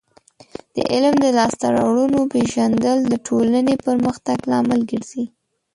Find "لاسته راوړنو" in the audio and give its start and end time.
1.37-2.21